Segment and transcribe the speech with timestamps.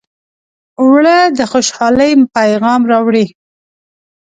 [0.81, 3.25] اوړه د خوشحالۍ پیغام راوړي